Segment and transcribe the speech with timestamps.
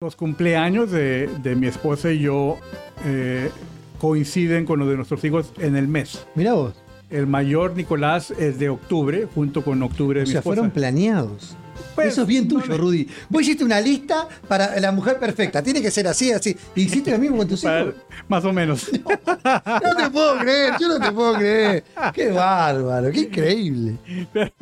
[0.00, 2.56] Los cumpleaños de, de mi esposa y yo
[3.04, 3.50] eh,
[3.98, 6.24] coinciden con los de nuestros hijos en el mes.
[6.36, 6.74] Mira vos.
[7.10, 10.56] El mayor Nicolás es de octubre, junto con octubre de O mi sea, esposa.
[10.56, 11.56] fueron planeados.
[11.94, 13.08] Pues, Eso es bien tuyo, no, Rudy.
[13.28, 15.62] Vos hiciste una lista para la mujer perfecta.
[15.62, 16.56] Tiene que ser así, así.
[16.74, 17.94] Y hiciste lo mismo con tus hijos.
[18.28, 18.90] más o menos.
[19.48, 21.84] No te puedo creer, yo no te puedo creer.
[22.12, 23.96] Qué bárbaro, qué increíble.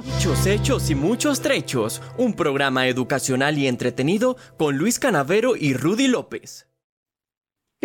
[0.05, 2.01] Muchos hechos y muchos trechos.
[2.17, 6.67] Un programa educacional y entretenido con Luis Canavero y Rudy López.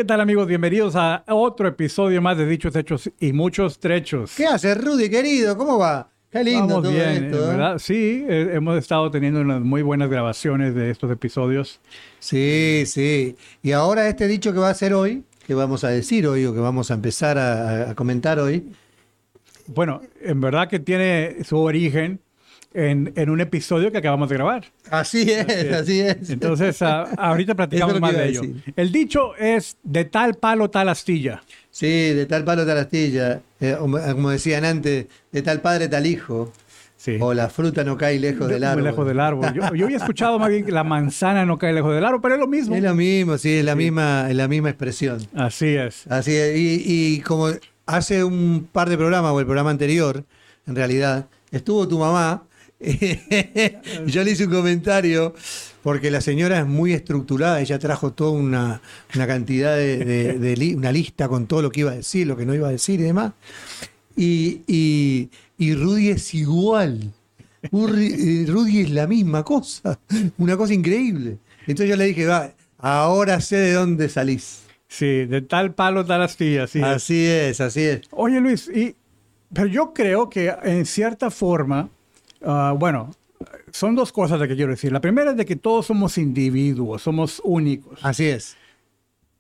[0.02, 0.48] ¿Qué tal amigos?
[0.48, 4.34] Bienvenidos a otro episodio más de Dichos Hechos y Muchos Trechos.
[4.36, 5.56] ¿Qué haces, Rudy, querido?
[5.56, 6.10] ¿Cómo va?
[6.32, 7.38] Qué lindo Vamos todo bien, esto.
[7.38, 7.48] ¿eh?
[7.50, 7.78] ¿verdad?
[7.78, 11.80] Sí, eh, hemos estado teniendo unas muy buenas grabaciones de estos episodios.
[12.18, 13.36] Sí, sí.
[13.62, 16.54] Y ahora este dicho que va a ser hoy, que vamos a decir hoy o
[16.56, 18.72] que vamos a empezar a, a comentar hoy,
[19.68, 22.22] Bueno, en verdad que tiene su origen
[22.74, 24.66] en, en un episodio que acabamos de grabar.
[24.90, 26.30] así es, así es.
[26.30, 28.42] Entonces, a- ahorita platicamos es más de ello.
[28.42, 28.74] decir.
[28.76, 31.44] El dicho es de tal palo, tal astilla.
[31.70, 33.42] Sí, de tal palo, tal astilla.
[33.60, 36.52] Eh, como decían antes, de tal padre, tal hijo.
[36.98, 37.18] Sí.
[37.20, 38.84] O la fruta no cae lejos del árbol.
[38.84, 39.52] lejos del árbol.
[39.56, 42.36] Yo, yo había escuchado más bien que la manzana no cae lejos del árbol, pero
[42.36, 42.76] es lo mismo.
[42.76, 45.18] Es lo mismo, sí, es la, Misma, es la misma expresión.
[45.34, 46.06] Así es.
[46.08, 46.56] Así es.
[46.56, 47.48] Y, y como
[47.88, 50.24] hace un par de programas, o el programa anterior,
[50.68, 52.44] en realidad, estuvo tu mamá.
[54.08, 55.34] yo le hice un comentario
[55.84, 58.82] porque la señora es muy estructurada, ella trajo toda una,
[59.16, 62.28] una cantidad de, de- de li- una lista con todo lo que iba a decir,
[62.28, 63.34] lo que no iba a decir y demás.
[64.16, 67.12] Y, y- y Rudy es igual.
[67.64, 70.00] Eh, Rudy es la misma cosa,
[70.38, 71.38] una cosa increíble.
[71.68, 74.62] Entonces yo le dije, va, ahora sé de dónde salís.
[74.88, 76.64] Sí, de tal palo, tal astilla.
[76.64, 76.86] Así es.
[76.86, 78.02] Así es, así es.
[78.12, 78.96] Oye, Luis, y,
[79.54, 81.90] pero yo creo que en cierta forma,
[82.44, 83.12] ah, bueno,
[83.72, 84.92] son dos cosas las que quiero decir.
[84.92, 88.56] La primera es de que todos somos individuos, somos únicos, Así es.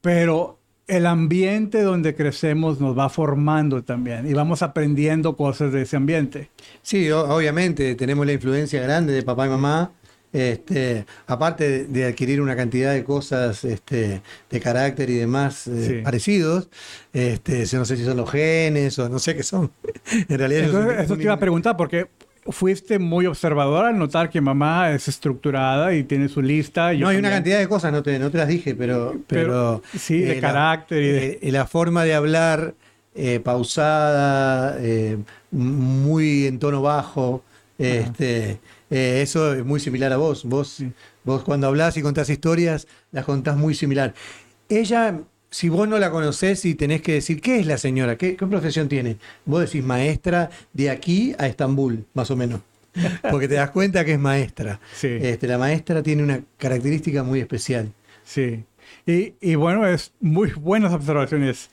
[0.01, 0.57] pero
[0.87, 6.49] el ambiente donde crecemos nos va formando también y vamos aprendiendo cosas de ese ambiente.
[6.81, 9.91] Sí, obviamente tenemos la influencia grande de papá y mamá.
[10.33, 16.01] Este, aparte de, adquirir una cantidad de cosas este, de carácter y demás eh, Sí.
[16.03, 16.69] parecidos,
[17.11, 19.71] este, no sé si son los genes o no sé qué son.
[20.29, 22.07] En realidad, Entonces, eso te iba a preguntar porque
[22.49, 26.93] fuiste muy observador al notar que mamá es estructurada y tiene su lista.
[26.93, 29.15] No, hay una cantidad de cosas, no te, no te las dije, pero.
[29.27, 32.73] Pero, pero sí, de la- carácter y de- eh, la forma de hablar
[33.13, 35.17] eh, pausada, eh,
[35.51, 37.43] muy en tono bajo.
[37.77, 38.59] Este,
[38.89, 40.43] eh, eso es muy similar a vos.
[40.45, 40.83] Vos,
[41.23, 44.13] vos cuando hablas y contás historias, las contás muy similar.
[44.69, 45.19] Ella,
[45.51, 48.17] si vos no la conocés y tenés que decir, ¿qué es la señora?
[48.17, 49.17] ¿Qué, qué profesión tiene?
[49.45, 52.61] Vos decís maestra de aquí a Estambul, más o menos.
[53.29, 54.79] Porque te das cuenta que es maestra.
[54.95, 55.07] Sí.
[55.21, 57.91] Este, la maestra tiene una característica muy especial.
[58.23, 58.63] Sí.
[59.05, 61.69] Y, y bueno, es muy buenas observaciones.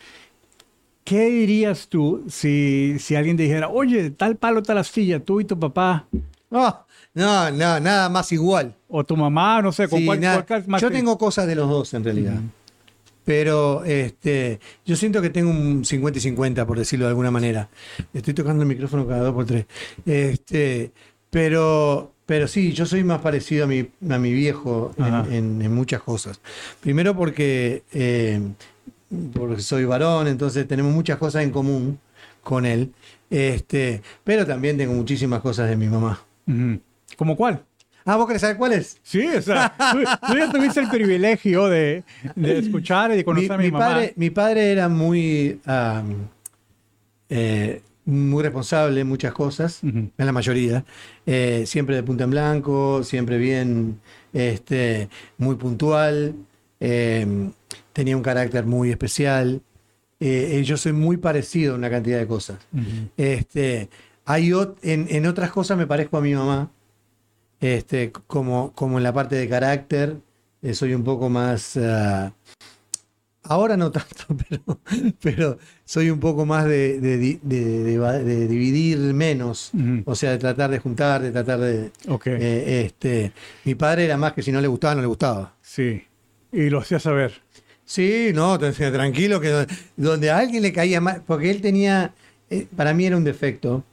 [1.04, 5.44] ¿Qué dirías tú si, si alguien te dijera, oye, tal palo, tal astilla, tú y
[5.44, 6.06] tu papá,
[6.50, 6.84] No,
[7.14, 8.74] no, no, nada más igual.
[8.88, 11.54] o tu mamá, no sé, con Sí, cuál, cuál más Yo te- tengo cosas de
[11.54, 12.34] los dos en realidad.
[13.28, 17.68] Pero este, yo siento que tengo un 50 y 50, por decirlo de alguna manera.
[18.14, 19.66] Estoy tocando el micrófono cada dos por tres.
[20.06, 20.92] Este,
[21.28, 25.74] pero, pero sí, yo soy más parecido a mi, a mi viejo en, en- en
[25.74, 26.40] muchas cosas.
[26.80, 28.40] Primero porque, eh,
[29.34, 31.98] porque soy varón, entonces tenemos muchas cosas en común
[32.42, 32.94] con él.
[33.28, 36.18] Este, pero también tengo muchísimas cosas de mi mamá.
[37.18, 37.62] ¿Cómo cuál?
[38.10, 38.96] Ah, ¿vos querés saber cuál es?
[39.02, 42.04] Sí, o sea, tú, tú ya tuviste el privilegio de,
[42.34, 43.84] de escuchar y de conocer a mi, mamá.
[43.84, 45.60] Padre, mi padre era muy,
[47.28, 50.86] eh, muy responsable en muchas cosas, en la mayoría.
[51.26, 54.00] Eh, siempre de punta en blanco, siempre bien,
[54.32, 56.34] este, muy puntual.
[56.80, 57.50] eh,
[57.92, 59.60] tenía un carácter muy especial.
[60.18, 62.56] Eh, yo soy muy parecido en una cantidad de cosas.
[63.18, 63.90] Este,
[64.24, 64.50] hay
[64.82, 66.70] en otras cosas me parezco a mi mamá,
[67.60, 70.16] este, como, como en la parte de carácter,
[70.62, 72.32] eh, soy un poco más, ah,
[73.44, 74.80] ahora no tanto, pero,
[75.20, 77.16] pero soy un poco más de, de
[78.48, 79.70] dividir menos,
[80.04, 81.90] o sea, de tratar de juntar, de tratar de...
[82.08, 83.32] Ok, eh, este,
[83.64, 85.54] mi padre era más que si no le gustaba, no le gustaba.
[85.62, 86.02] sí.
[86.50, 87.42] Y lo hacía saber.
[87.84, 89.66] Sí, no, tranquilo, que do-
[89.98, 92.14] donde a alguien le caía mal, porque él tenía,
[92.48, 93.84] eh, para mí era un defecto,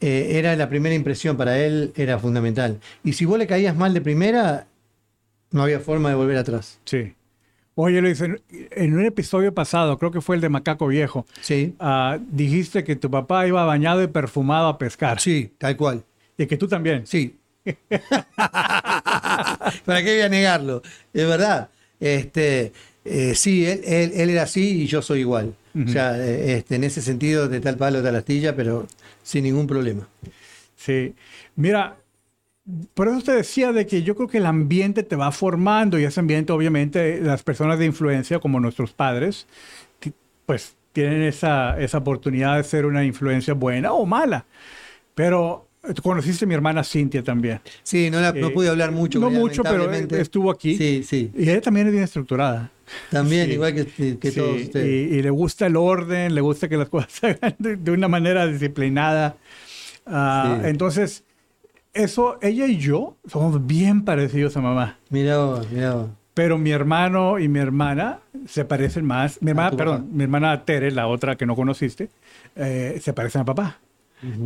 [0.00, 2.80] eh, era la primera impresión, para él era fundamental.
[3.02, 4.66] Y si vos le caías mal de primera,
[5.50, 6.78] no había forma de volver atrás.
[6.84, 7.14] Sí.
[7.76, 11.74] Oye, Luis, en, en un episodio pasado, creo que fue el de Macaco Viejo, Sí,
[11.80, 15.18] ah, dijiste que tu papá iba bañado y perfumado a pescar.
[15.20, 16.04] sí, tal cual.
[16.38, 17.06] Y que tú también.
[17.06, 17.36] Sí.
[19.84, 20.82] ¿Para qué voy a negarlo?
[21.12, 21.68] Es verdad.
[22.00, 22.72] Este,
[23.04, 25.54] eh, sí, él, él, él era así y yo soy igual.
[25.74, 28.86] O sea, este, en ese sentido, de tal palo, tal astilla, pero
[29.22, 30.06] sin ningún problema.
[30.76, 31.14] Sí.
[31.56, 31.96] Mira,
[32.94, 36.04] por eso te decía de que yo creo que el ambiente te va formando y
[36.04, 39.46] ese ambiente, obviamente, las personas de influencia, como nuestros padres,
[40.46, 44.46] pues tienen esa, esa oportunidad de ser una influencia buena o mala.
[45.14, 47.60] Pero eh, tú conociste a mi hermana Cintia también.
[47.82, 49.18] Sí, no, la- no Eh, pude hablar mucho.
[49.18, 50.76] no mucho, pero estuvo aquí.
[50.76, 51.30] Sí, sí.
[51.36, 52.70] Y ella también es bien estructurada.
[53.10, 53.52] También, Sí.
[53.54, 55.12] igual que, que Sí, todos y, ustedes.
[55.12, 58.08] y le gusta el orden, le gusta que las cosas se hagan de, de una
[58.08, 59.36] manera disciplinada.
[60.06, 60.68] Ah, Sí.
[60.68, 61.24] Entonces,
[61.92, 64.98] eso, ella y yo somos bien parecidos a mamá.
[65.10, 66.08] Mirá vos, mirá vos.
[66.34, 69.40] Pero mi hermano y mi hermana se parecen más.
[69.40, 70.08] Mi hermana, perdón, papá.
[70.12, 72.08] mi hermana Tere, la otra que no conociste,
[72.56, 73.78] eh, se parecen a papá.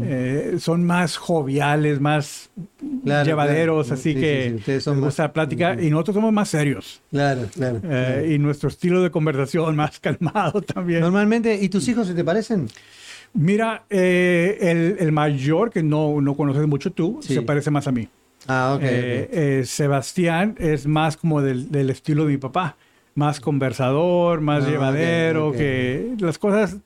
[0.03, 2.51] Eh, son más joviales, más
[3.05, 4.01] Claro, llevaderos, claro.
[4.01, 7.01] así Sí, que sí, sí, son más- gusta la plática y nosotros somos más serios.
[7.11, 7.81] Claro, claro.
[7.85, 11.01] Eh, y nuestro estilo de conversación más calmado también.
[11.01, 12.69] Normalmente, ¿y tus hijos se te parecen?
[13.35, 17.93] Mira, eh, el, el mayor, que no, no conoces mucho tú, se parece más a
[17.93, 18.09] mí.
[18.47, 18.83] Ah, ok.
[18.83, 19.29] Eh,
[19.61, 22.77] eh, Sebastián es más como del, del estilo de mi papá.
[23.15, 25.57] Más conversador, más Ah, llevadero, ok.
[25.57, 26.77] que las cosas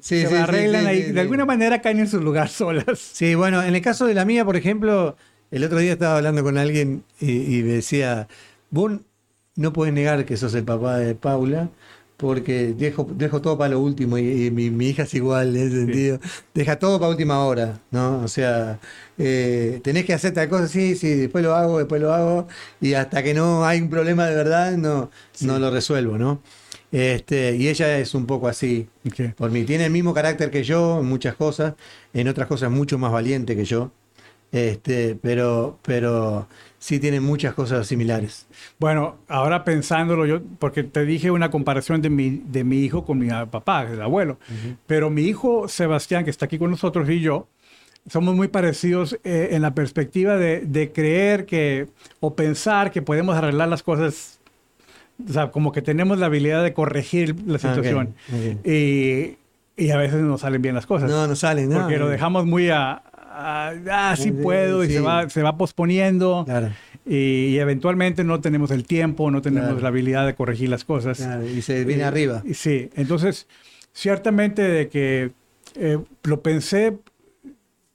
[0.00, 1.12] Sí, se sí, arreglan sí, ahí.
[1.12, 3.00] de alguna manera caen en su lugar solas.
[3.12, 5.16] Sí, bueno, en el caso de la mía, por ejemplo,
[5.50, 8.28] el otro día estaba hablando con alguien y, y me decía,
[8.70, 8.92] vos
[9.56, 11.70] no puedes negar que sos el papá de Paula,
[12.16, 15.66] porque dejo, dejo todo para lo último y, y mi, mi hija es igual en
[15.66, 16.20] ese sentido.
[16.54, 18.20] Deja todo para última hora, ¿no?
[18.22, 18.78] O sea,
[19.18, 22.46] eh, tenés que hacer tal cosa, sí, sí, después lo hago, después lo hago,
[22.80, 26.40] y hasta que no hay un problema de verdad, no, no lo resuelvo, ¿no?
[26.92, 28.86] Este, y ella es un poco así.
[29.36, 31.74] Por mí, tiene el mismo carácter que yo en muchas cosas,
[32.12, 33.90] en otras cosas mucho más valiente que yo.
[34.52, 36.46] Este, pero, pero
[36.78, 38.46] sí tiene muchas cosas similares.
[38.78, 43.18] Bueno, ahora pensándolo yo, porque te dije una comparación de mi, de mi hijo con
[43.18, 44.38] mi papá, el abuelo,
[44.86, 47.48] pero mi hijo Sebastián, que está aquí con nosotros, y yo,
[48.10, 51.86] somos muy parecidos eh, en la perspectiva de, de creer que,
[52.20, 54.40] o pensar que podemos arreglar las cosas,
[55.28, 58.14] o sea, como que tenemos la habilidad de corregir la situación.
[58.64, 59.36] Y,
[59.76, 61.10] y a veces no salen bien las cosas.
[61.10, 61.80] No, no sale, ¿no?
[61.80, 64.94] porque lo dejamos muy a, ah, sí puedo, y sí.
[64.94, 66.44] se va, se va posponiendo.
[66.44, 66.70] Claro,
[67.06, 69.82] Y, y eventualmente no tenemos el tiempo, no tenemos Claro.
[69.82, 71.18] la habilidad de corregir las cosas.
[71.18, 72.42] claro, y se viene Eh, arriba.
[72.44, 73.46] y sí, entonces,
[73.92, 75.30] ciertamente de que
[75.74, 76.98] eh, lo pensé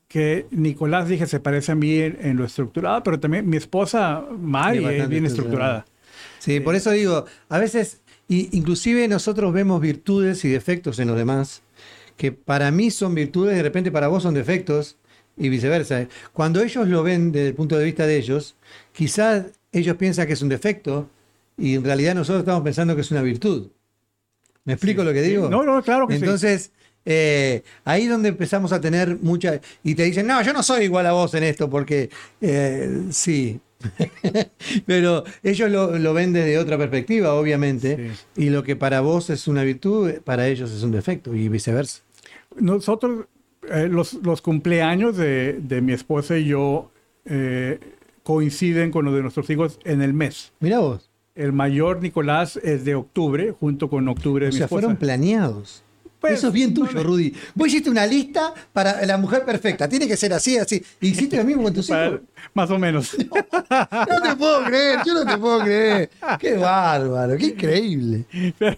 [0.07, 4.24] que Nicolás, dije, se parece a mí en, en lo estructurado, pero también mi esposa,
[4.39, 5.85] Mari, es bien estructurada.
[6.39, 11.18] Sí, por eso digo, a veces, y, inclusive nosotros vemos virtudes y defectos en los
[11.18, 11.62] demás,
[12.16, 14.98] que para mí son virtudes, de repente para vos son defectos,
[15.38, 16.07] y viceversa.
[16.34, 18.56] Cuando ellos lo ven desde el punto de vista de ellos,
[18.92, 21.10] quizás ellos piensan que es un defecto,
[21.57, 23.68] y en realidad nosotros estamos pensando que es una virtud.
[24.66, 25.50] ¿Me explico lo que digo?
[25.50, 26.72] No, no, claro que sí.
[27.09, 29.62] Eh, ahí es donde empezamos a tener mucha...
[29.81, 32.09] Y te dicen, no, yo no soy igual a vos en esto, porque
[32.42, 33.62] eh, sí.
[34.86, 38.12] Pero ellos lo, lo ven desde otra perspectiva, obviamente.
[38.36, 42.01] Y lo que para vos es una virtud, para ellos es un defecto, y viceversa.
[42.59, 43.25] Nosotros,
[43.71, 46.92] eh, los, los cumpleaños de, de mi esposa y yo
[48.24, 50.51] coinciden con los de nuestros hijos en el mes.
[50.60, 51.10] Mira vos.
[51.36, 54.82] El mayor Nicolás es de octubre, junto con octubre de O mi sea, esposa.
[54.82, 55.84] fueron planeados.
[56.19, 57.33] Pues, Eso es bien no tuyo, Rudy.
[57.53, 59.88] Vos hiciste una lista para la mujer perfecta.
[59.88, 60.83] Tiene que ser así, así.
[61.00, 62.21] ¿Y hiciste lo mismo con tus hijos?
[62.53, 63.15] más o menos.
[63.69, 66.09] No te puedo creer, yo no te puedo creer.
[66.39, 68.25] Qué bárbaro, qué increíble.
[68.57, 68.77] pero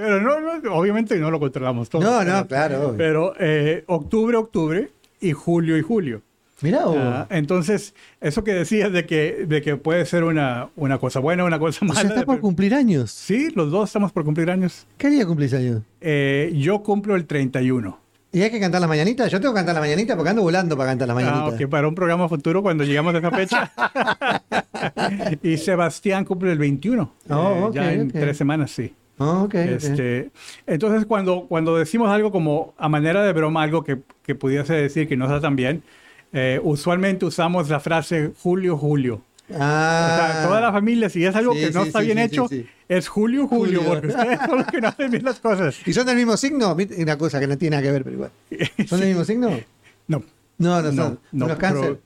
[0.00, 2.00] pero no, no, obviamente no lo controlamos todo.
[2.00, 2.94] No, no, claro.
[2.96, 6.22] Pero eh, octubre, octubre y julio y julio.
[6.62, 6.96] Mirá vos.
[6.98, 11.44] Ah, entonces, eso que decías de que, de que puede ser una, una cosa buena
[11.44, 12.00] o una cosa o mala.
[12.00, 13.10] sea, está por cumplir años.
[13.10, 14.86] Sí, los dos estamos por cumplir años.
[14.98, 15.82] ¿Qué día cumplís años?
[16.00, 17.98] Eh, yo cumplo el 31.
[18.32, 19.28] ¿Y hay que cantar las mañanitas?
[19.32, 21.60] Yo tengo que cantar las mañanitas porque ando volando para cantar las Ah, mañanitas.
[21.60, 23.72] ok, para un programa futuro cuando llegamos a esa fecha.
[25.42, 27.12] y Sebastián cumple el 21.
[27.30, 28.12] Oh, ok, ya en ok.
[28.12, 28.94] tres semanas, sí.
[29.18, 29.54] Ah, ok, ok.
[29.54, 30.30] Este,
[30.66, 35.08] entonces, cuando, cuando decimos algo como a manera de broma, algo que, que pudiese decir
[35.08, 35.82] que no está tan bien,
[36.32, 39.22] eh, usualmente usamos la frase Julio, Julio.
[39.52, 42.06] O Ah, sea, toda la familia, si es algo Sí, que no sí, está sí,
[42.06, 42.48] bien hecho,
[42.88, 43.88] es Julio, Julio, Julio.
[43.88, 45.76] porque ustedes son los que no hacen bien las cosas.
[45.84, 46.76] ¿Y son del mismo signo?
[46.98, 48.30] Una cosa que no tiene nada que ver, pero igual.
[48.86, 49.50] ¿Son del mismo signo?
[50.06, 50.22] No,
[50.58, 51.18] No, no no, son.
[51.32, 52.00] no, ¿Unos pero- cáncer?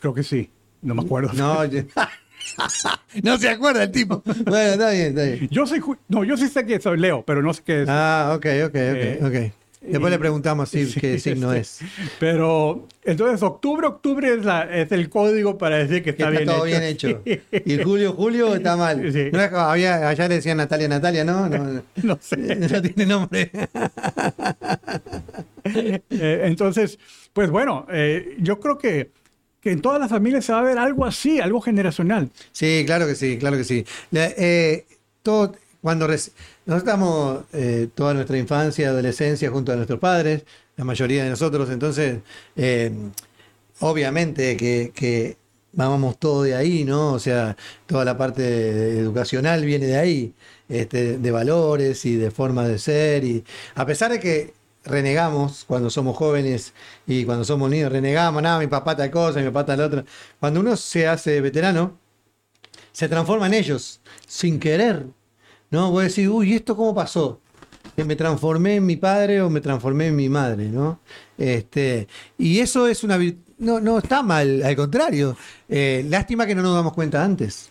[0.00, 0.50] creo que sí,
[0.82, 1.32] no me acuerdo.
[1.32, 1.82] No, yo-
[3.22, 4.22] no se acuerda el tipo.
[4.44, 5.48] Bueno, está bien, está bien.
[5.50, 7.88] Yo soy, no, yo sí sé que soy Leo, pero no sé qué es.
[7.88, 9.54] Ah, ok, ok, ok, Eh, ok.
[9.80, 11.78] Después le preguntamos si, Sí, qué signo es.
[12.18, 16.38] Pero entonces octubre, octubre es, la, es el código para decir que Que está, está,
[16.40, 17.22] bien todo hecho.
[17.24, 17.62] bien hecho.
[17.64, 19.00] Y julio, julio está mal.
[19.12, 19.30] Sí.
[19.32, 21.48] No había, allá le decían Natalia, Natalia, ¿no?
[21.48, 22.36] No, No sé.
[22.56, 23.50] no tiene nombre.
[25.64, 26.98] Eh, entonces,
[27.32, 29.10] pues bueno, eh, yo creo que,
[29.60, 32.30] que en todas las familias se va a ver algo así, algo generacional.
[32.52, 33.84] Sí, claro que sí, claro que sí.
[34.10, 34.86] La- eh,
[35.22, 36.32] todo, cuando nosotros
[36.66, 40.44] estamos eh, toda nuestra infancia, adolescencia junto a nuestros padres,
[40.76, 42.20] la mayoría de nosotros, entonces,
[42.56, 42.92] eh,
[43.80, 45.36] obviamente que,
[45.72, 47.12] mamamos todo de ahí, ¿no?
[47.12, 47.56] O sea,
[47.86, 50.34] toda la parte educacional viene de ahí,
[50.68, 53.22] este, de valores y de forma de ser.
[53.24, 53.44] Y
[53.74, 54.54] a pesar de que
[54.84, 56.72] renegamos cuando somos jóvenes
[57.06, 60.04] y cuando somos niños, renegamos, nada, mi papá tal cosa, mi papá tal otra.
[60.40, 61.98] Cuando uno se hace veterano,
[62.92, 65.06] se transforma en ellos, sin querer.
[65.70, 65.90] ¿No?
[65.90, 67.40] Vos decís, uy, ¿esto cómo pasó?
[67.96, 71.00] Que me transformé en mi padre o me transformé en mi madre, ¿no?
[71.36, 72.08] Este,
[72.38, 73.18] y eso es una
[73.58, 75.36] no, no está mal, al contrario.
[75.68, 77.68] Eh, lástima que no nos damos cuenta antes.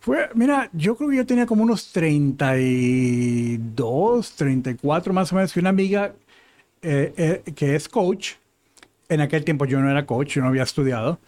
[0.00, 5.60] Fue, mira, yo creo que yo tenía como unos 32, 34 más o menos, que
[5.60, 6.14] una amiga
[6.82, 8.34] eh, eh, que es coach,
[9.08, 11.18] en aquel tiempo yo no era coach, yo no había estudiado,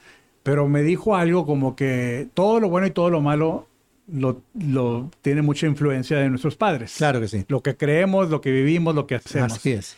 [0.43, 3.67] pero me dijo algo como que todo lo bueno y todo lo malo
[4.09, 6.95] lo, lo tiene mucha influencia de nuestros padres.
[6.97, 7.45] Claro que sí.
[7.49, 9.53] Lo que creemos, lo que vivimos, lo que hacemos.
[9.53, 9.97] Así es.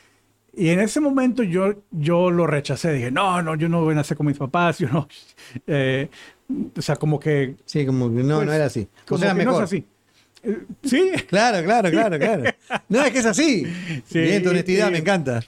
[0.55, 2.93] Y en ese momento yo, yo lo rechacé.
[2.93, 4.79] Dije, no, no, yo no voy a nacer con mis papás.
[4.79, 5.09] Yo no.
[5.67, 6.09] eh,
[6.77, 7.57] o sea, como que.
[7.65, 8.89] Sí, como que no, pues, no era así.
[9.09, 9.65] O sea, que no mejor.
[9.65, 9.85] es así.
[10.43, 11.13] Eh, sí.
[11.29, 12.45] Claro, claro, claro, claro.
[12.89, 13.65] No, es que es así.
[14.07, 15.43] Sí, Bien, tu honestidad y- me encanta.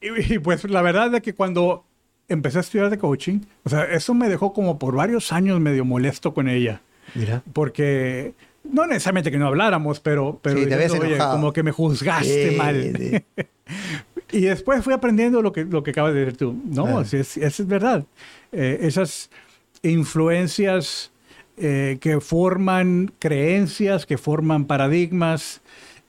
[0.00, 1.84] Y, y, pues la verdad es que cuando
[2.28, 5.84] empecé a estudiar de coaching, o sea, eso me dejó como por varios años medio
[5.84, 6.80] molesto con ella.
[7.14, 7.42] Mira.
[7.52, 8.34] Porque.
[8.64, 12.56] No necesariamente que no habláramos, pero, pero Sí, diciendo, oye, como que me juzgaste Sí,
[12.56, 12.92] mal.
[12.98, 13.42] sí.
[14.32, 16.60] Y después fui aprendiendo lo que, lo que acabas de decir tú.
[16.64, 18.04] No, sí es, eso es verdad.
[18.50, 19.30] Eh, esas
[19.82, 21.10] influencias
[21.56, 25.60] eh, que forman creencias, que forman paradigmas,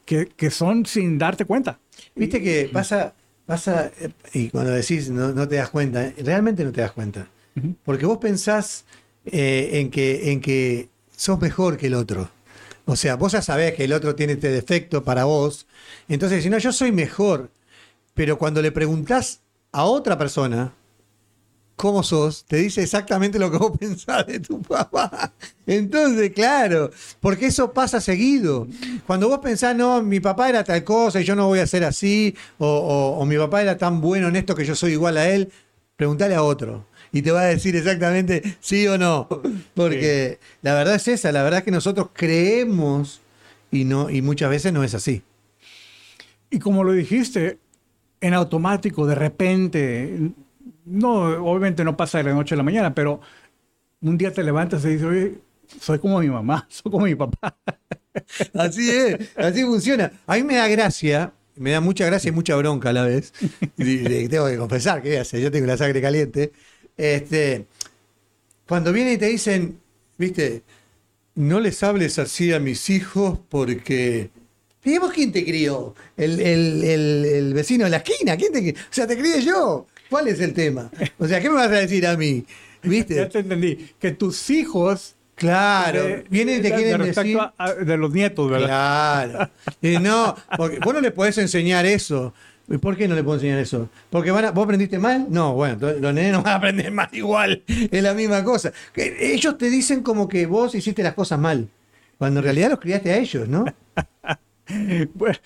[0.06, 1.80] que, que son sin darte cuenta.
[2.16, 3.14] Viste que pasa,
[3.46, 7.28] pasa, eh, y cuando decís no, no te das cuenta, realmente no te das cuenta.
[7.84, 8.86] Porque vos pensás
[9.32, 12.30] eh, en, que, en que sos mejor que el otro.
[12.86, 15.68] O sea, vos ya sabés que el otro tiene este defecto para vos.
[16.08, 17.50] Entonces, si no, yo soy mejor.
[18.14, 19.42] Pero cuando le preguntás
[19.72, 20.74] a otra persona
[21.76, 25.32] cómo sos, te dice exactamente lo que vos pensás de tu papá.
[25.68, 28.68] Entonces, claro, porque eso pasa seguido.
[29.06, 31.84] Cuando vos pensás, no, mi papá era tal cosa y yo no voy a ser
[31.84, 35.18] así, o, o- o mi papá era tan bueno en esto que yo soy igual
[35.18, 35.52] a él,
[35.96, 36.86] preguntale a otro.
[37.12, 39.28] Y te va a decir exactamente sí o no.
[39.76, 43.22] Porque la verdad es esa, la verdad es que nosotros creemos
[43.72, 45.24] y, no, y muchas veces no es así.
[46.50, 47.60] Y como lo dijiste,
[48.22, 50.32] en automático, de repente,
[50.86, 51.12] no,
[51.46, 53.22] obviamente no pasa de la noche a la mañana, pero
[54.02, 55.40] un día te levantas y dices, oye,
[55.82, 57.58] soy como mi mamá, soy como mi papá.
[58.54, 60.12] Así es, así funciona.
[60.28, 63.34] A mí me da gracia, me da mucha gracia y mucha bronca a la vez.
[63.78, 65.40] Y- y tengo que confesar, que hacer?
[65.42, 66.52] Yo tengo la sangre caliente.
[66.98, 67.66] Este,
[68.68, 69.80] cuando vienen y te dicen,
[70.18, 70.64] viste,
[71.36, 74.30] no les hables así a mis hijos porque.
[74.84, 75.94] ¿Y vos quién te crió?
[76.16, 78.74] El, el- el- el vecino de la esquina, ¿quién te crió?
[78.74, 79.86] O sea, te crié yo.
[80.10, 80.90] ¿Cuál es el tema?
[81.20, 82.46] O sea, ¿qué me vas a decir a mí?
[82.84, 83.26] Ya ¿Viste?
[83.26, 83.90] te entendí.
[84.00, 85.14] Que tus hijos...
[85.36, 87.38] Claro, de- vienen y te de- quieren de decir.
[87.58, 88.68] a- de los nietos, ¿verdad?
[89.30, 89.52] Claro.
[89.84, 92.34] Eh, no, porque vos no le podés enseñar eso.
[92.70, 93.90] ¿Y ¿Por qué no le puedo enseñar eso?
[94.10, 95.28] Porque van a- vos aprendiste mal.
[95.30, 97.64] No, bueno, los nenes no van a aprender mal igual.
[97.68, 98.74] Es la misma cosa.
[98.94, 101.70] Que ellos te dicen como que vos hiciste las cosas mal.
[102.18, 103.66] Cuando en realidad los criaste a ellos, ¿no?
[105.14, 105.38] Bueno,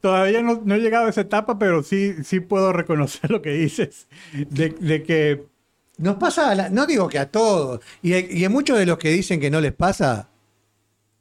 [0.00, 3.50] todavía no, no he llegado a esa etapa, pero sí, sí puedo reconocer lo que
[3.52, 4.06] dices.
[4.50, 5.46] De, de que
[5.98, 7.80] Nos pasa, a la- no digo que a todos.
[8.02, 10.28] Y, y a muchos de los que dicen que no les pasa,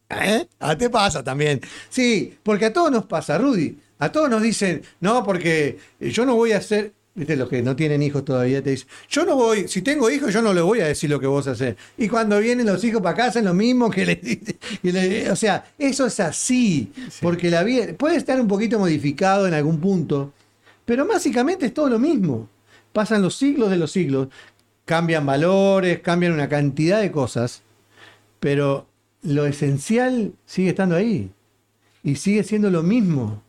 [0.09, 0.47] ¿eh?
[0.59, 1.61] A te pasa también.
[1.89, 3.77] Sí, porque a todos nos pasa, Rudy.
[3.99, 6.93] A todos nos dicen, no, porque yo no voy a hacer.
[7.15, 10.33] Viste, los que no tienen hijos todavía te dicen, yo no voy, si tengo hijos,
[10.33, 11.75] yo no le voy a decir lo que vos haces.
[11.97, 14.21] Y cuando vienen los hijos para acá, hacen lo mismo que le
[14.83, 16.93] le- O sea, eso es así.
[17.21, 20.31] Porque la vida puede estar un poquito modificado en algún punto,
[20.85, 22.47] pero básicamente es todo lo mismo.
[22.93, 24.29] Pasan los siglos de los siglos,
[24.85, 27.63] cambian valores, cambian una cantidad de cosas,
[28.39, 28.87] pero
[29.23, 31.31] lo esencial sigue estando ahí.
[32.01, 33.43] Y sigue siendo lo mismo.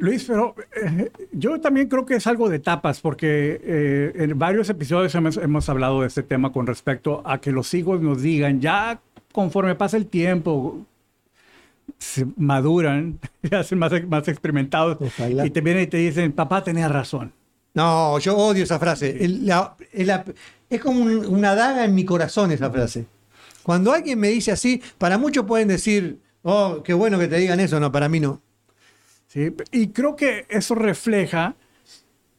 [0.00, 4.68] Luis, pero eh, yo también creo que es algo de etapas, porque eh, en varios
[4.70, 8.60] episodios hemos, hemos hablado de este tema con respecto a que los hijos nos digan,
[8.60, 9.00] ya
[9.32, 10.86] conforme pasa el tiempo,
[11.98, 15.46] se maduran, se hacen más, más experimentados Ojalá.
[15.46, 17.32] y te vienen y te dicen, papá tenía razón.
[17.74, 19.22] No, yo odio esa frase.
[19.24, 20.24] El- la- es la-
[20.70, 23.04] es como un- una daga en mi corazón esa frase.
[23.62, 27.60] Cuando alguien me dice así, para muchos pueden decir, oh, qué bueno que te digan
[27.60, 27.78] eso.
[27.78, 28.40] No, para mí no.
[29.36, 29.54] ¿Sí?
[29.70, 31.54] Y creo que eso refleja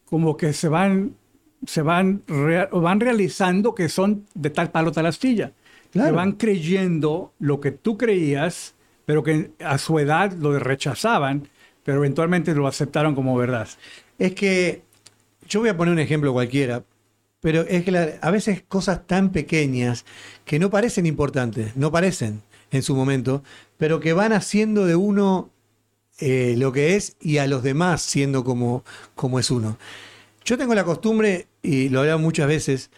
[0.06, 1.16] como que se van,
[1.66, 2.24] se van,
[2.72, 5.52] van realizando que son de tal palo, tal astilla.
[5.92, 6.10] Claro.
[6.10, 8.74] Que van creyendo lo que tú creías,
[9.06, 11.48] pero que a su edad lo rechazaban,
[11.84, 13.68] pero eventualmente lo aceptaron como verdad.
[14.20, 14.82] Es que
[15.48, 16.84] yo voy a poner un ejemplo cualquiera,
[17.40, 20.04] pero es que la- a veces cosas tan pequeñas
[20.44, 23.44] que no parecen importantes, no parecen en su momento,
[23.78, 25.50] pero que van haciendo de uno
[26.20, 28.84] eh, lo que es y a los demás siendo como,
[29.16, 29.78] como es uno.
[30.46, 32.90] Yo tengo la costumbre, y lo he hablado muchas veces,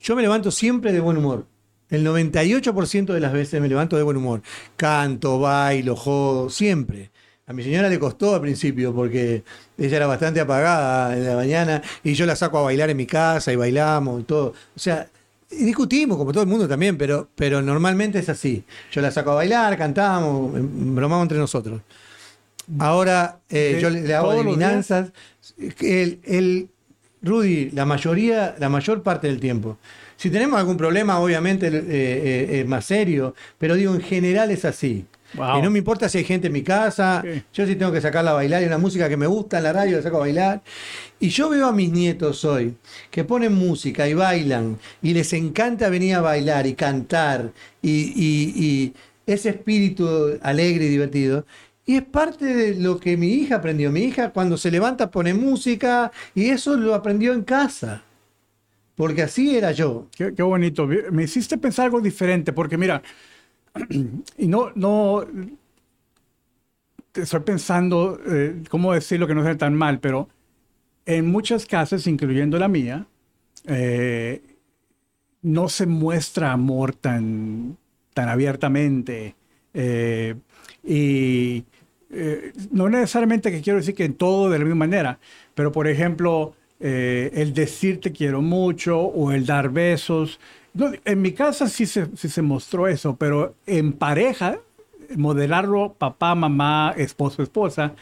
[0.00, 1.46] yo me levanto siempre de buen humor.
[1.90, 4.42] El 98% de las veces me levanto de buen humor.
[4.76, 7.10] Canto, bailo, jodo, siempre.
[7.46, 9.44] A mi señora le costó al principio porque
[9.78, 13.06] ella era bastante apagada en la mañana y yo la saco a bailar en mi
[13.06, 14.52] casa y bailamos y todo.
[14.74, 15.08] O sea,
[15.48, 18.64] discutimos como todo el mundo también, pero, pero normalmente es así.
[18.90, 21.80] Yo la saco a bailar, cantamos, bromamos entre nosotros.
[22.78, 25.12] Ahora eh, yo le, hago adivinanzas.
[25.80, 26.68] El, el-
[27.22, 29.78] Rudy, la mayoría, la mayor parte del tiempo.
[30.16, 34.64] Si tenemos algún problema, obviamente eh, eh, es más serio, pero digo, en general es
[34.64, 35.04] así.
[35.34, 35.58] Wow.
[35.58, 38.30] Y no me importa si hay gente en mi casa, yo sí tengo que sacarla
[38.30, 40.62] a bailar, y una música que me gusta en la radio, la saco a bailar.
[41.18, 42.76] Y yo veo a mis nietos hoy
[43.10, 47.50] que ponen música y bailan, y les encanta venir a bailar y cantar,
[47.82, 48.94] y, y- y
[49.26, 51.44] ese espíritu alegre y divertido.
[51.86, 53.92] Y es parte de lo que mi hija aprendió.
[53.92, 58.02] Mi hija cuando se levanta pone música, y eso lo aprendió en casa.
[58.96, 60.06] Porque así era yo.
[60.16, 60.86] Qué, qué bonito.
[61.12, 63.02] Me hiciste pensar algo diferente, porque mira,
[64.38, 65.24] y no, no,
[67.14, 70.28] estoy pensando eh, cómo decirlo que no sea tan mal, pero
[71.06, 73.06] en muchas casas, incluyendo la mía,
[73.66, 74.42] eh,
[75.42, 77.76] no se muestra amor tan,
[78.14, 79.34] tan abiertamente.
[79.74, 80.34] eh,
[80.84, 81.64] y
[82.10, 85.18] eh, no necesariamente que quiero decir que en todo de la misma manera,
[85.54, 90.38] pero por ejemplo, eh, el decir te quiero mucho o el dar besos.
[90.74, 94.58] No, en mi casa sí se, sí se mostró eso, pero en pareja,
[95.16, 97.94] modelarlo papá, mamá, esposo, esposa,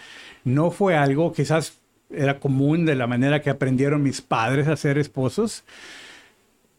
[0.45, 1.79] no fue algo, quizás
[2.11, 5.65] era común de la manera que aprendieron mis padres a ser esposos,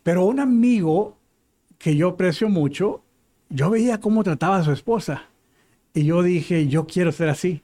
[0.03, 1.17] pero un amigo
[1.79, 3.01] que yo aprecio mucho,
[3.49, 5.27] yo veía cómo trataba a su esposa
[5.95, 7.62] y yo dije, yo quiero ser así.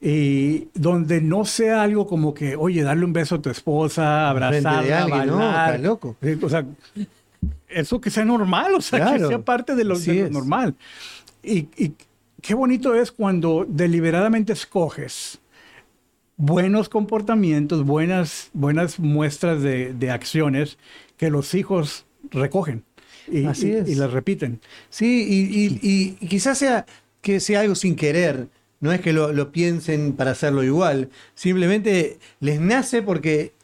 [0.00, 5.02] Y donde no sea algo como que, oye, darle un beso a tu esposa, abrazarla,
[5.02, 5.66] alguien, no, bailar.
[5.74, 6.16] estás loco.
[6.22, 6.66] Sí, O sea,
[7.68, 10.30] eso que sea normal, o sea, que Claro, sea parte de lo, así de lo
[10.30, 10.74] normal.
[11.42, 11.92] Y, y
[12.42, 15.40] qué bonito es cuando deliberadamente escoges
[16.36, 20.78] buenos comportamientos, buenas, buenas muestras de, de acciones
[21.16, 22.82] que los hijos recogen
[23.30, 23.88] y, Así y- es.
[23.88, 24.60] y las repiten.
[24.90, 26.84] Sí, y, y- y quizás sea
[27.24, 28.48] que sea algo sin querer.
[28.80, 31.08] No es que lo, piensen para hacerlo igual.
[31.34, 33.54] Simplemente les nace porque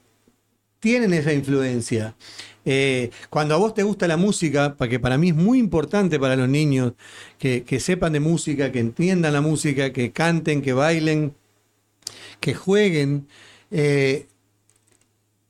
[0.80, 2.16] tienen esa influencia.
[2.64, 6.36] Eh, cuando a vos te gusta la música, porque para mí es muy importante para
[6.36, 6.94] los niños
[7.38, 11.34] que, que sepan de música, que entiendan la música, que canten, que bailen,
[12.40, 13.28] que jueguen.
[13.70, 14.26] eh,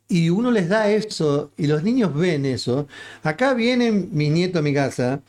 [0.08, 2.88] y uno les da eso y los niños ven eso.
[3.22, 5.22] Acá vienen mis nietos a mi casa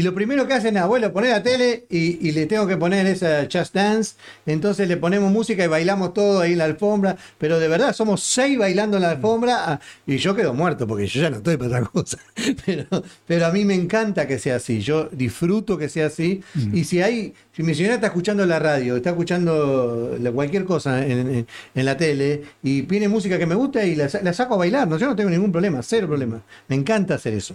[0.00, 2.76] y lo primero que hacen es, abuelo, poner la tele y, y le tengo que
[2.78, 4.14] poner esa Just Dance.
[4.46, 7.16] Entonces le ponemos música y bailamos todo ahí en la alfombra.
[7.38, 11.06] Pero de verdad, somos seis bailando en la alfombra ah, y yo quedo muerto porque
[11.06, 12.18] yo ya no estoy para otra cosa.
[12.66, 12.86] Pero,
[13.26, 14.80] pero a mí me encanta que sea así.
[14.80, 16.42] Yo disfruto que sea así.
[16.72, 21.18] Y si hay, si mi señora está escuchando la radio, está escuchando cualquier cosa en,
[21.34, 24.58] en- en la tele y viene música que me gusta y la, la saco a
[24.58, 26.40] bailar, no, yo no tengo ningún problema, cero problema.
[26.68, 27.54] Me encanta hacer eso.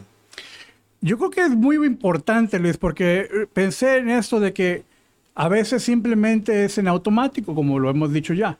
[1.05, 4.83] Yo creo que es muy importante, Luis, porque eh, pensé en esto de que
[5.35, 8.57] a veces simplemente es en automático, como lo hemos dicho ya.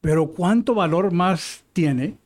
[0.00, 2.16] Pero ¿cuánto valor más tiene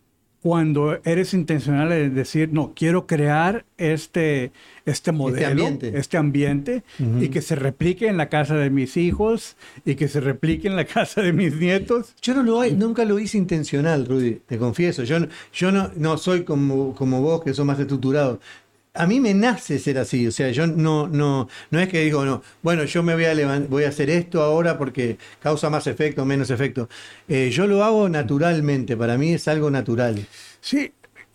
[0.41, 4.53] cuando eres intencional en decir, no, quiero crear este,
[4.85, 5.99] este modelo, ambiente.
[5.99, 6.83] este ambiente,
[7.19, 10.77] y que se replique en la casa de mis hijos y que se replique en
[10.77, 12.15] la casa de mis nietos?
[12.23, 15.03] Yo no lo, nunca lo hice intencional, Rudy, te confieso.
[15.03, 18.39] Yo, no- yo no, no soy como, como vos, que sos más estructurado.
[18.97, 22.25] A mí me nace ser así, o sea, yo no, no, no es que digo,
[22.25, 25.89] no, bueno, yo me voy a, levan- voy a hacer esto ahora porque causa más
[25.89, 26.89] efecto menos efecto.
[27.27, 30.25] Eh, yo lo hago naturalmente, para mí es algo natural.
[30.61, 30.93] Sí,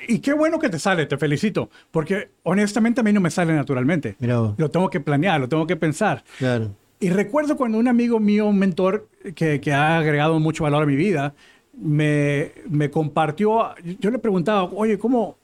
[0.08, 3.54] y qué bueno que te sale, te felicito, porque honestamente a mí no me sale
[3.54, 4.16] naturalmente.
[4.20, 4.54] Mirá.
[4.56, 6.24] Lo tengo que planear, lo tengo que pensar.
[6.38, 6.72] Claro.
[7.02, 10.86] Y recuerdo cuando un amigo mío, un mentor que, que ha agregado mucho valor a
[10.86, 11.34] mi vida,
[11.74, 15.39] me, me, compartió, yo le preguntaba, oye, ¿cómo?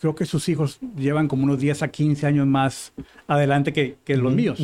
[0.00, 2.92] Creo que sus hijos llevan como unos 10 a 15 años más
[3.26, 4.60] adelante que, que los míos.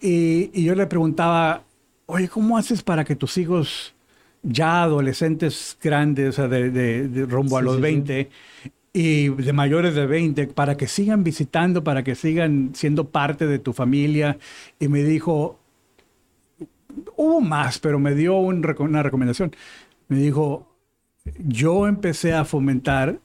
[0.00, 1.62] y, y, yo le preguntaba,
[2.06, 3.94] oye, ¿cómo haces para que tus hijos
[4.42, 8.30] ya adolescentes grandes, o sea, de, de, de rumbo a los sí, 20,
[8.62, 8.70] sí.
[8.92, 13.58] y de mayores de 20, para que sigan visitando, para que sigan siendo parte de
[13.58, 14.38] tu familia?
[14.80, 15.58] Y me dijo,
[17.16, 19.54] hubo más, pero me dio un, una recomendación
[20.12, 20.68] me dijo,
[21.38, 23.18] yo empecé a fomentar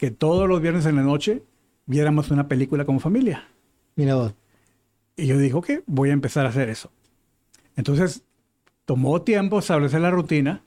[0.00, 1.42] que todos los viernes en la noche
[1.84, 3.46] viéramos una película como familia.
[3.96, 4.34] Mira vos.
[5.14, 6.90] Y yo dije, ok, voy a empezar a hacer eso.
[7.76, 8.22] Entonces,
[8.86, 10.62] tomó tiempo establecer la rutina,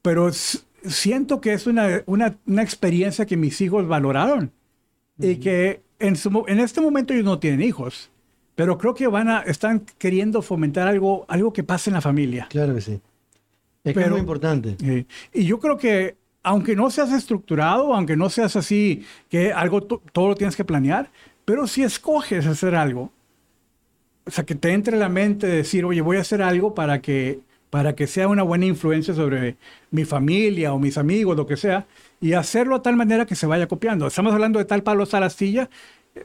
[0.00, 4.52] pero siento que es una, una, una experiencia que mis hijos valoraron.
[5.18, 5.30] Uh -huh.
[5.32, 8.10] Y que en, su, en este momento ellos no tienen hijos,
[8.54, 12.46] pero creo que van a, están queriendo fomentar algo, algo que pase en la familia.
[12.48, 12.92] Claro que sí.
[12.92, 14.76] Es, Pero, que es muy importante.
[14.82, 19.82] Eh, y yo creo que, aunque no seas estructurado, aunque no seas así, que algo
[19.82, 21.10] todo lo tienes que planear,
[21.44, 23.10] pero si escoges hacer algo,
[24.26, 27.00] o sea, que te entre en la mente decir, oye, voy a hacer algo para
[27.00, 29.56] que, para que sea una buena influencia sobre
[29.90, 31.86] mi familia o mis amigos, lo que sea,
[32.20, 34.06] y hacerlo de tal manera que se vaya copiando.
[34.06, 35.70] Estamos hablando de tal palo, tal astilla,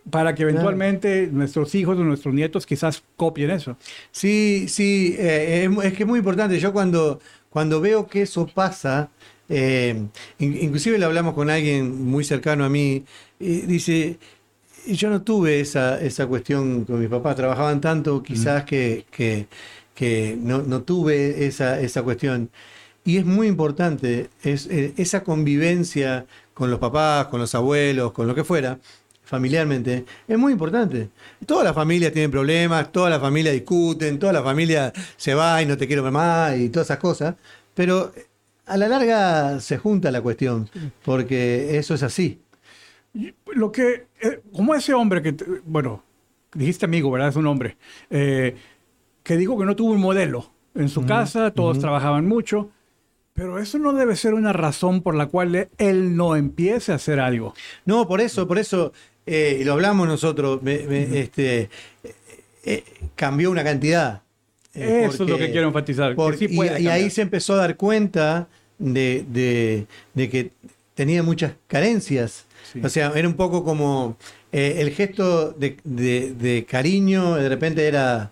[0.10, 1.38] para que eventualmente claro.
[1.38, 3.78] nuestros hijos o nuestros nietos quizás copien eso.
[4.12, 6.60] Sí, sí, eh, es, es, que es muy importante.
[6.60, 9.10] Yo cuando, cuando veo que eso pasa,
[9.50, 10.06] eh,
[10.38, 13.04] inclusive le hablamos con alguien muy cercano a mí,
[13.40, 14.20] y dice,
[14.88, 18.66] yo no tuve esa, esa cuestión con mis papás, trabajaban tanto quizás mm.
[18.66, 19.48] que, que,
[19.94, 22.50] que no, no, tuve esa, esa cuestión.
[23.04, 28.28] Y es muy importante es, eh, esa convivencia con los papás, con los abuelos, con
[28.28, 28.80] lo que fuera,
[29.24, 31.10] familiarmente, es muy importante.
[31.46, 35.66] Todas las familias tienen problemas, todas las familias discuten, toda la familia se va y
[35.66, 37.36] no te quiero más y todas esas cosas,
[37.76, 38.12] pero
[38.70, 40.70] a la larga se junta la cuestión,
[41.04, 42.40] porque eso es así.
[43.54, 46.04] Lo que, eh, como ese hombre que, bueno,
[46.54, 47.30] dijiste amigo, ¿verdad?
[47.30, 47.78] Es un hombre,
[48.10, 48.56] eh,
[49.24, 51.82] que dijo que no tuvo un modelo en su uh -huh, casa, todos uh -huh.
[51.82, 52.70] trabajaban mucho.
[53.34, 57.20] Pero eso no debe ser una razón por la cual él no empiece a hacer
[57.20, 57.54] algo.
[57.86, 58.92] No, por eso, por eso
[59.26, 61.16] eh, y lo hablamos nosotros, me, me, uh -huh.
[61.16, 61.70] este,
[62.66, 62.84] eh,
[63.16, 64.24] cambió una cantidad.
[64.74, 66.16] Eso porque, es lo que quiero enfatizar.
[66.16, 68.48] Porque, sí y, y, ahí se empezó a dar cuenta
[68.80, 70.52] de, de, de que
[70.96, 72.46] tenía muchas carencias.
[72.74, 72.82] Sí.
[72.84, 74.18] O sea, era un poco como
[74.52, 78.32] eh, el gesto de, de, cariño, de repente era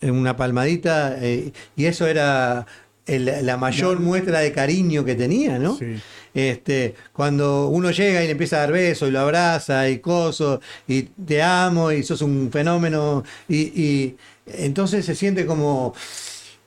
[0.00, 2.66] una palmadita, eh, y eso era
[3.06, 4.06] el, la mayor no.
[4.06, 5.76] muestra de cariño que tenía, ¿no?
[5.76, 5.96] Sí.
[6.34, 10.60] Este, cuando uno llega y le empieza a dar besos y lo abraza y coso,
[10.88, 15.94] y te amo y sos un fenómeno, y, y entonces se siente como,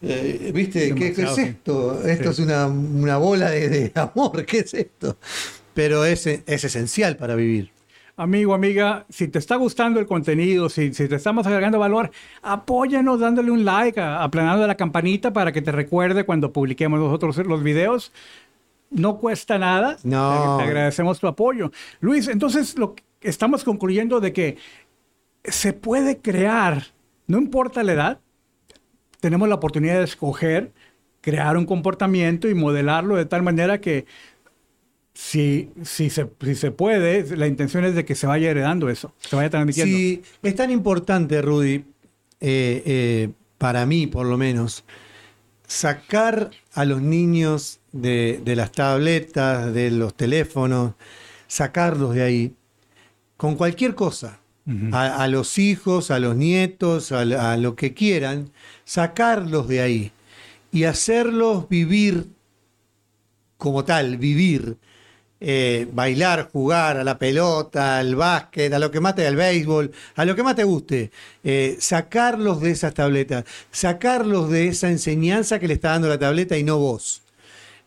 [0.02, 0.94] eh, ¿viste?
[0.94, 2.02] ¿Qué, ¿Qué, es esto?
[2.04, 2.10] Sí.
[2.10, 5.18] Esto es una, una bola de, de, amor, ¿qué es esto?
[5.74, 7.72] Pero es, es esencial para vivir.
[8.20, 12.10] Amigo, amiga, si te está gustando el contenido, si, si te estamos agregando valor,
[12.42, 17.62] apóyanos dándole un like, aplanando la campanita para que te recuerde cuando publiquemos nosotros los
[17.62, 18.12] videos
[18.90, 19.98] no cuesta nada.
[20.04, 20.58] No.
[20.58, 21.72] Te agradecemos tu apoyo.
[22.00, 24.58] Luis, entonces lo estamos concluyendo de que
[25.44, 26.88] se puede crear,
[27.28, 28.20] no importa la edad,
[29.20, 30.72] tenemos la oportunidad de escoger,
[31.22, 34.06] crear un comportamiento y modelarlo de tal manera que
[35.14, 39.14] si, si, se, si se puede, la intención es de que se vaya heredando eso,
[39.18, 39.98] se vaya transmitiendo.
[39.98, 41.86] Sí, es tan importante, Rudy,
[42.40, 44.84] eh, eh, para mí por lo menos,
[45.66, 50.94] sacar a los niños de, de, las tabletas, de los teléfonos,
[51.48, 52.54] sacarlos de ahí
[53.38, 54.40] con cualquier cosa.
[54.68, 54.94] Uh -huh.
[54.94, 57.22] a, a, los hijos, a los nietos, a,
[57.54, 58.52] a, lo que quieran,
[58.84, 60.12] sacarlos de ahí
[60.72, 62.26] y hacerlos vivir
[63.58, 64.78] como tal, vivir.
[65.40, 69.92] Eh, bailar, jugar a la pelota, al básquet, a lo que más te, al béisbol,
[70.16, 71.12] a lo que más te guste,
[71.44, 76.58] eh, sacarlos de esas tabletas, sacarlos de esa enseñanza que le está dando la tableta
[76.58, 77.22] y no vos.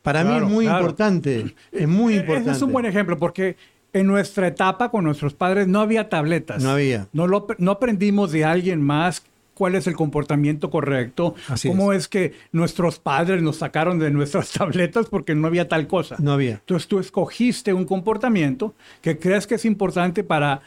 [0.03, 0.81] Para claro, mí es muy claro.
[0.81, 2.51] importante, es muy importante.
[2.51, 3.57] Ese es un buen ejemplo porque
[3.93, 6.63] en nuestra etapa con nuestros padres no había tabletas.
[6.63, 7.09] No había.
[7.13, 9.23] No, lo, no aprendimos de alguien más
[9.55, 12.05] cuál es el comportamiento correcto, Así cómo es.
[12.05, 12.09] es.
[12.09, 16.17] que nuestros padres nos sacaron de nuestras tabletas porque no había tal cosa.
[16.19, 16.53] No había.
[16.53, 20.63] Entonces tú escogiste un comportamiento que crees que es importante para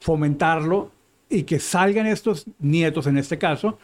[0.00, 0.90] fomentarlo
[1.30, 3.78] y que salgan estos nietos en este caso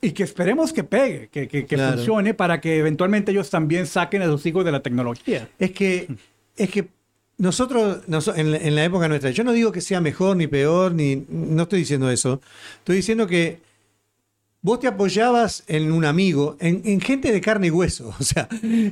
[0.00, 1.96] y que esperemos que pegue, que, que, que claro.
[1.96, 5.48] funcione para que eventualmente ellos también saquen a sus hijos de la tecnología.
[5.58, 6.08] Es que,
[6.56, 6.88] es que
[7.38, 8.00] nosotros,
[8.36, 11.80] en, la época nuestra, yo no digo que sea mejor ni peor, ni no estoy
[11.80, 12.40] diciendo eso,
[12.78, 13.60] estoy diciendo que
[14.60, 18.12] vos te apoyabas en un amigo, en, en gente de carne y hueso.
[18.20, 18.48] O sea,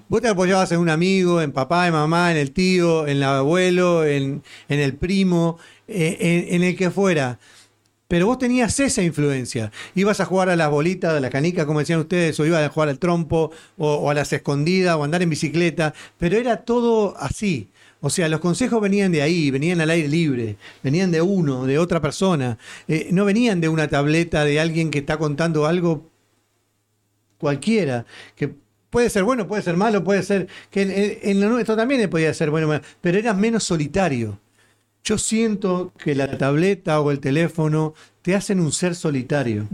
[0.09, 3.25] vos te apoyabas en un amigo, en papá, en mamá, en el tío, en el
[3.25, 7.41] abuelo, en, el primo, eh, en, en el que fuera.
[8.07, 9.73] Pero vos tenías esa influencia.
[9.97, 12.69] Ibas a jugar a las bolitas, a la canica, como decían ustedes, o ibas a
[12.69, 15.93] jugar al trompo, o, o a las escondidas, o a andar en bicicleta.
[16.17, 17.69] Pero era todo así.
[18.01, 21.79] O sea, los consejos venían de ahí, venían al aire libre, venían de uno, de
[21.79, 22.59] otra persona.
[22.89, 26.11] Eh, no venían de una tableta de alguien que está contando algo
[27.39, 28.55] cualquiera, que
[28.91, 32.51] puede ser bueno, puede ser malo, puede ser que en, lo nuestro también podía ser
[32.51, 34.39] bueno, malo, pero era menos solitario.
[35.05, 39.69] Yo siento que la tableta o el teléfono te hacen un ser solitario,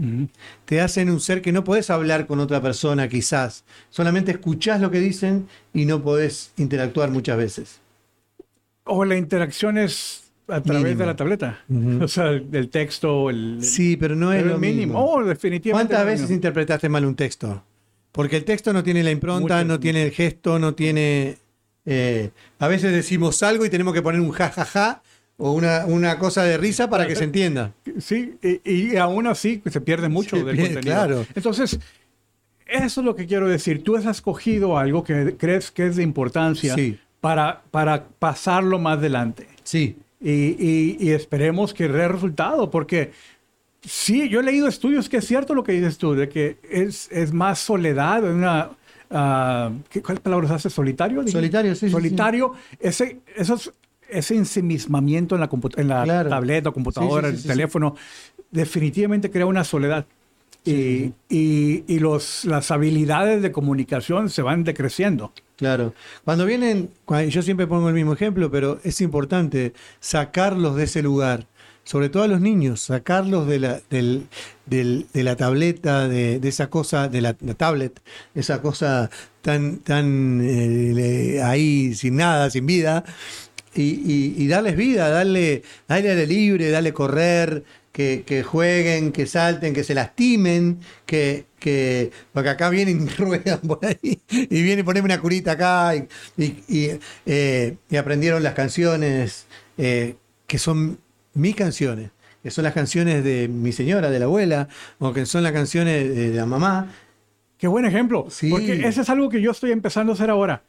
[0.65, 4.91] te hacen un ser que no podés hablar con otra persona quizás, solamente escuchás lo
[4.91, 7.82] que dicen y no podés interactuar muchas veces.
[8.85, 10.99] O la interacción es a través Mínimo.
[10.99, 11.59] de la tableta.
[12.01, 14.81] O sea, el texto, el, Sí, pero no es pero lo mínimo.
[14.81, 14.99] mínimo.
[15.05, 15.91] Oh, definitivamente.
[15.93, 16.35] ¿Cuántas veces mínimo.
[16.35, 17.63] interpretaste mal un texto?
[18.11, 21.37] Porque el texto no tiene la impronta, no tiene el gesto, no tiene...
[21.85, 25.01] eh, a veces decimos algo y tenemos que poner un jajaja
[25.37, 27.73] o una, una cosa de risa para que se entienda.
[27.99, 30.95] Sí, y, y aún así se pierde mucho Se del pierde, contenido.
[30.95, 31.25] claro.
[31.33, 31.79] Entonces,
[32.67, 33.83] eso es lo que quiero decir.
[33.83, 36.99] Tú has escogido algo que crees que es de importancia Sí.
[37.23, 39.47] Para, para pasarlo más adelante.
[39.63, 43.11] Sí, Y, y- y esperemos que dé resultado, porque
[43.81, 47.09] sí, yo he leído estudios que es cierto lo que dices tú, de que es,
[47.13, 48.71] es más soledad, una...
[49.09, 50.69] ah, ¿qué, ¿Cuáles palabras hace?
[50.69, 51.25] ¿Solitario?
[51.25, 53.71] Solitario, sí, sí, Solitario, ese, esos,
[54.09, 56.29] ese ensimismamiento en la, en la Claro.
[56.29, 57.95] tableta, computadora, Sí, sí, sí, el sí, teléfono,
[58.51, 60.05] definitivamente crea una soledad.
[60.65, 65.33] Y, y- y los, las habilidades de comunicación se van decreciendo.
[65.57, 65.93] claro.
[66.23, 66.89] Cuando vienen,
[67.29, 71.47] yo siempre pongo el mismo ejemplo, pero es importante sacarlos de ese lugar.
[71.85, 74.27] Sobre todo a los niños, sacarlos de la, del-
[74.65, 77.99] del- de la tableta, de, de esa cosa, de la, la tablet,
[78.33, 79.09] esa cosa
[79.41, 83.03] tan, tan eh, ahí sin nada, sin vida,
[83.75, 89.25] y, y- y darles vida, darle, darle aire libre, darle correr, que, que jueguen, que
[89.27, 94.79] salten, que se lastimen, que, que porque acá vienen y ruedan por ahí, y vienen
[94.79, 99.45] y ponen una curita acá, y, y- y, eh, y aprendieron las canciones
[99.77, 100.15] eh,
[100.47, 100.97] que son
[101.33, 102.09] mis canciones,
[102.43, 104.67] que son las canciones de mi señora, de la abuela,
[104.99, 106.91] o que son las canciones de la mamá.
[107.57, 108.27] Qué buen ejemplo.
[108.29, 108.49] Sí.
[108.49, 110.63] Porque ese es algo que yo estoy empezando a hacer ahora.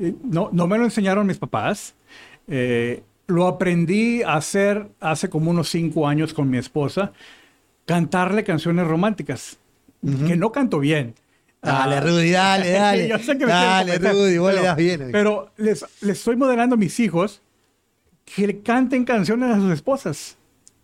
[0.00, 1.94] Eh, No, no me lo enseñaron mis papás.
[2.48, 7.12] Eh, lo aprendí a hacer hace como unos cinco años con mi esposa.
[7.86, 9.58] Cantarle canciones románticas.
[10.26, 11.14] Que no canto bien.
[11.62, 13.08] Dale, Ah, Rudy, dale, dale.
[13.08, 15.08] yo sé que me dale, Rudy, vos le das bien.
[15.12, 17.42] Pero les, les estoy modelando a mis hijos
[18.24, 20.36] que le canten canciones a sus esposas.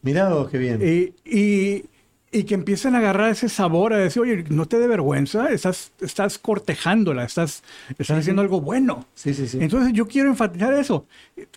[0.02, 0.80] Mirá vos qué bien.
[0.82, 1.84] Y, y-
[2.32, 5.92] y que empiecen a agarrar ese sabor, a decir, oye, no te dé vergüenza, estás,
[6.00, 7.62] estás cortejándola, estás,
[7.98, 9.06] estás haciendo algo bueno.
[9.14, 9.58] Sí, sí, sí.
[9.60, 11.06] Entonces yo quiero enfatizar eso.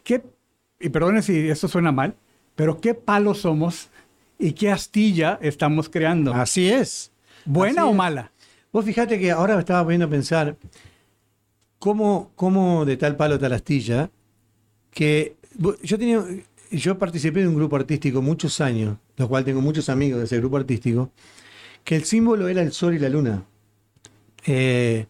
[0.05, 0.21] ¿Qué,
[0.79, 2.15] y perdone si esto suena mal,
[2.55, 3.89] pero qué palo somos
[4.37, 6.33] y qué astilla estamos creando.
[6.33, 7.11] Así es.
[7.45, 7.97] ¿Buena así o es.
[7.97, 8.31] mala?
[8.71, 10.55] Vos fijate que ahora me estaba poniendo a pensar
[11.79, 14.11] cómo, cómo de tal palo tal astilla,
[14.91, 15.35] que
[15.83, 16.23] yo tenía,
[16.71, 20.37] yo participé de un grupo artístico muchos años, lo cual tengo muchos amigos de ese
[20.37, 21.11] grupo artístico,
[21.83, 23.43] que el símbolo era el sol y la luna.
[24.45, 25.07] Eh,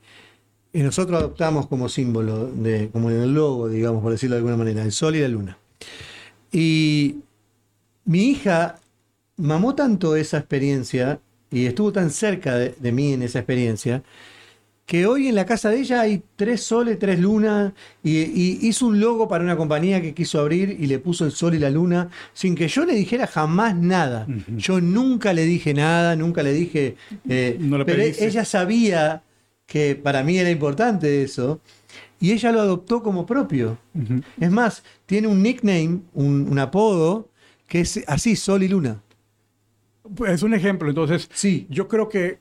[0.74, 4.58] y nosotros adoptamos como símbolo, de, como en el logo, digamos, por decirlo de alguna
[4.58, 5.58] manera, el sol y la luna.
[6.52, 7.18] Y
[8.06, 8.80] mi hija
[9.38, 11.20] mamó tanto esa experiencia
[11.52, 14.04] y estuvo tan cerca de, de mí en esa experiencia
[14.86, 18.88] que hoy en la casa de ella hay tres soles, tres lunas y, y hizo
[18.88, 21.70] un logo para una compañía que quiso abrir y le puso el sol y la
[21.70, 24.26] luna sin que yo le dijera jamás nada.
[24.58, 26.96] Yo nunca le dije nada, nunca le dije...
[27.28, 28.26] eh, No pero pediste.
[28.26, 29.22] ella sabía
[29.70, 31.62] que para mí era importante eso
[32.20, 33.78] y ella lo adoptó como propio.
[34.40, 37.30] Es más, tiene un nickname, un, un apodo,
[37.68, 39.02] que es así, Sol y Luna.
[40.16, 41.68] Pues, Es un ejemplo, entonces Sí.
[41.70, 42.40] yo creo que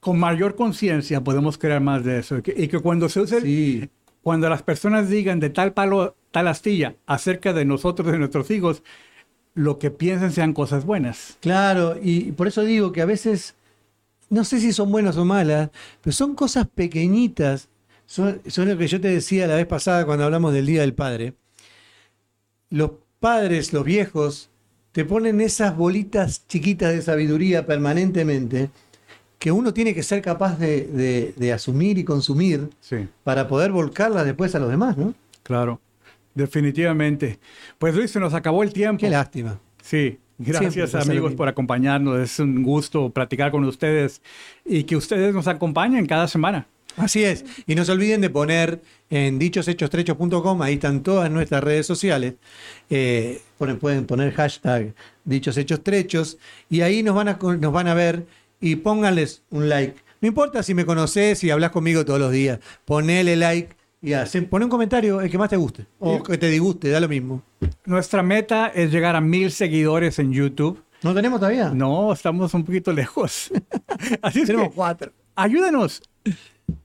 [0.00, 2.36] con mayor conciencia podemos crear más de eso.
[2.38, 3.88] Y que, y que cuando se use, Sí,
[4.22, 8.82] cuando las personas digan de tal palo, tal astilla acerca de nosotros, de nuestros hijos,
[9.54, 11.38] lo que piensen sean cosas buenas.
[11.40, 13.54] claro, y por eso digo que a veces,
[14.30, 17.68] no sé si son buenas o malas, pero son cosas pequeñitas.
[18.06, 20.94] Son, son lo que yo te decía la vez pasada cuando hablamos del Día del
[20.94, 21.34] Padre.
[22.70, 24.50] Los padres, los viejos,
[24.92, 28.70] te ponen esas bolitas chiquitas de sabiduría permanentemente
[29.38, 33.08] que uno tiene que ser capaz de, de- de asumir y consumir Sí.
[33.24, 35.14] para poder volcarlas después a los demás, ¿no?
[35.42, 35.80] Claro,
[36.34, 37.38] definitivamente.
[37.78, 39.00] Pues Luis, se nos acabó el tiempo.
[39.00, 39.58] Qué lástima.
[39.82, 42.18] Sí, Gracias Siempre lo amigos por acompañarnos.
[42.18, 44.20] Es un gusto platicar con ustedes
[44.64, 46.66] y que ustedes nos acompañen cada semana.
[46.96, 47.44] Así es.
[47.66, 52.34] Y no se olviden de poner en dichoshechostrechos.com, ahí están todas nuestras redes sociales.
[52.90, 54.94] Eh, ponen- pueden poner hashtag
[55.24, 56.38] dichoshechostrechos
[56.70, 58.26] y ahí nos van, a, nos van a ver
[58.60, 59.96] y pónganles un like.
[60.20, 64.46] No importa si me conoces y hablas conmigo todos los días, ponele like y hacen,
[64.46, 67.42] pon un comentario el que más te guste o que te disguste, da lo mismo.
[67.86, 70.82] Nuestra meta es llegar a mil seguidores en YouTube.
[71.02, 71.70] ¿No tenemos todavía?
[71.70, 73.50] No, estamos un poquito lejos.
[74.22, 75.12] Así es tenemos que cuatro.
[75.34, 76.02] ayúdanos.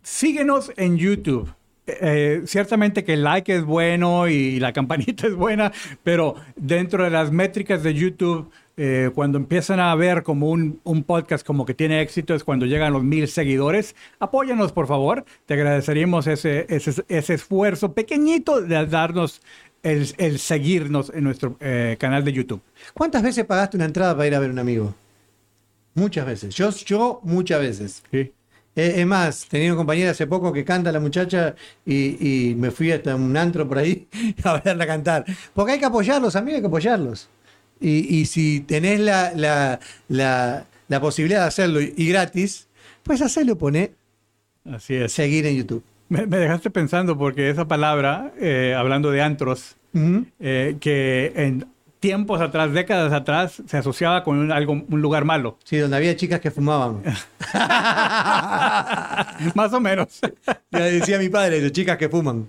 [0.01, 1.53] Síguenos en YouTube.
[1.87, 5.71] Eh, ciertamente que el like es bueno y la campanita es buena,
[6.03, 8.49] pero dentro de las métricas de YouTube,
[8.81, 12.65] eh, cuando empiezan a ver como un, un podcast como que tiene éxito es cuando
[12.65, 13.93] llegan los mil seguidores.
[14.19, 15.25] Apóyanos, por favor.
[15.45, 19.41] Te agradeceríamos ese, ese, ese esfuerzo pequeñito de darnos
[19.83, 22.61] el, el seguirnos en nuestro eh, canal de YouTube.
[22.93, 24.95] ¿Cuántas veces pagaste una entrada para ir a ver un amigo?
[25.93, 26.55] Muchas veces.
[26.55, 28.03] Yo, yo muchas veces.
[28.11, 28.31] Sí.
[28.75, 32.71] Eh, Es más, tenía una compañera hace poco que canta la muchacha y, y me
[32.71, 34.07] fui hasta un antro por ahí
[34.43, 35.25] a verla cantar.
[35.53, 37.29] Porque hay que apoyarlos, amigos, hay que apoyarlos.
[37.81, 42.67] Y, y si tenés la, la, la, la posibilidad de hacerlo y, gratis,
[43.03, 43.91] pues hacerlo, poné
[44.69, 45.11] Así es.
[45.13, 45.83] seguir en YouTube.
[46.09, 50.25] Me, me dejaste pensando porque esa palabra, eh, hablando de antros, Ujú.
[50.39, 51.65] eh, que en
[51.99, 55.57] tiempos atrás, décadas atrás, se asociaba con un, algo, un lugar malo.
[55.63, 57.01] Sí, donde había chicas que fumaban.
[59.55, 60.19] Más o menos.
[60.71, 62.47] Ya decía mi padre, chicas que fuman.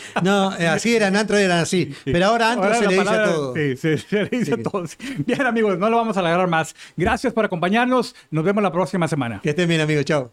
[0.22, 1.94] No, eh, así eran, antro eran así.
[2.04, 3.54] Pero ahora antro Ahora se le dice a palabra- todo.
[3.54, 4.84] Sí, sí, se le dice a todo.
[5.26, 6.74] Bien, amigos, no lo vamos a alargar más.
[6.96, 8.14] Gracias por acompañarnos.
[8.30, 9.40] Nos vemos la próxima semana.
[9.42, 10.04] Que estén bien, amigos.
[10.04, 10.32] Chao.